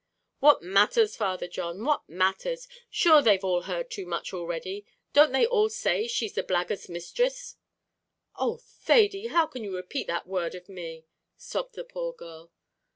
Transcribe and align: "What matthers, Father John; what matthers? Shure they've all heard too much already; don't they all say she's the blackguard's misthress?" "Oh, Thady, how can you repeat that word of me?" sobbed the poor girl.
"What 0.39 0.63
matthers, 0.63 1.15
Father 1.15 1.47
John; 1.47 1.85
what 1.85 2.09
matthers? 2.09 2.67
Shure 2.89 3.21
they've 3.21 3.43
all 3.43 3.61
heard 3.61 3.91
too 3.91 4.07
much 4.07 4.33
already; 4.33 4.83
don't 5.13 5.31
they 5.31 5.45
all 5.45 5.69
say 5.69 6.07
she's 6.07 6.33
the 6.33 6.41
blackguard's 6.41 6.89
misthress?" 6.89 7.57
"Oh, 8.35 8.57
Thady, 8.57 9.27
how 9.27 9.45
can 9.45 9.63
you 9.63 9.75
repeat 9.75 10.07
that 10.07 10.25
word 10.25 10.55
of 10.55 10.67
me?" 10.67 11.05
sobbed 11.37 11.75
the 11.75 11.83
poor 11.83 12.13
girl. 12.13 12.51